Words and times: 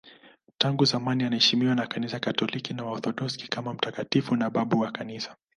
Tangu 0.57 0.85
zamani 0.85 1.23
anaheshimiwa 1.23 1.75
na 1.75 1.87
Kanisa 1.87 2.19
Katoliki 2.19 2.73
na 2.73 2.83
Waorthodoksi 2.85 3.47
kama 3.47 3.73
mtakatifu 3.73 4.35
na 4.35 4.49
babu 4.49 4.79
wa 4.79 4.91
Kanisa. 4.91 5.35